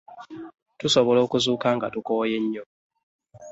Tusobola 0.79 1.19
okuzuka 1.25 1.67
nga 1.75 1.87
tukoye 1.93 2.37
nnyo. 2.43 2.63